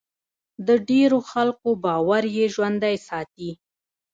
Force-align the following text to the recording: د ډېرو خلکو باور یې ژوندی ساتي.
د 0.67 0.69
ډېرو 0.89 1.19
خلکو 1.31 1.69
باور 1.85 2.23
یې 2.35 2.45
ژوندی 2.55 2.95
ساتي. 3.07 3.49